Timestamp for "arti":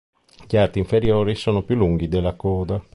0.57-0.79